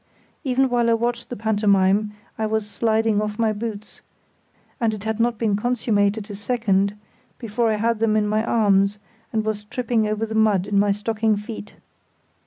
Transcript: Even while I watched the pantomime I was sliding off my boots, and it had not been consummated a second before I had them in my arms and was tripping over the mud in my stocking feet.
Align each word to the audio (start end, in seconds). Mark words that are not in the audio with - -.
Even 0.43 0.67
while 0.67 0.89
I 0.89 0.95
watched 0.95 1.29
the 1.29 1.35
pantomime 1.35 2.13
I 2.35 2.47
was 2.47 2.67
sliding 2.67 3.21
off 3.21 3.37
my 3.37 3.53
boots, 3.53 4.01
and 4.79 4.95
it 4.95 5.03
had 5.03 5.19
not 5.19 5.37
been 5.37 5.55
consummated 5.55 6.27
a 6.31 6.33
second 6.33 6.97
before 7.37 7.69
I 7.71 7.75
had 7.75 7.99
them 7.99 8.15
in 8.17 8.25
my 8.25 8.43
arms 8.43 8.97
and 9.31 9.45
was 9.45 9.65
tripping 9.65 10.07
over 10.07 10.25
the 10.25 10.33
mud 10.33 10.65
in 10.65 10.79
my 10.79 10.91
stocking 10.91 11.35
feet. 11.35 11.75